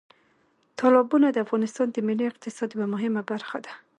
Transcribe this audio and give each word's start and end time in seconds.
تالابونه 0.79 1.27
د 1.31 1.37
افغانستان 1.45 1.87
د 1.91 1.97
ملي 2.07 2.25
اقتصاد 2.27 2.69
یوه 2.75 2.87
مهمه 2.93 3.21
برخه 3.31 3.57
ده. 3.65 3.73